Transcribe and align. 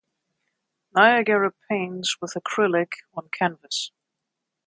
Niagara 0.95 1.51
paints 1.69 2.19
with 2.19 2.33
acrylic 2.33 2.93
on 3.13 3.29
canvas. 3.29 3.91